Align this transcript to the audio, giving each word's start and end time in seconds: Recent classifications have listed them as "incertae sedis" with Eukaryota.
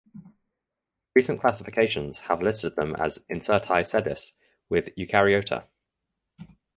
Recent 1.13 1.39
classifications 1.39 2.21
have 2.21 2.41
listed 2.41 2.75
them 2.75 2.95
as 2.95 3.19
"incertae 3.31 3.83
sedis" 3.87 4.33
with 4.67 4.89
Eukaryota. 4.95 5.65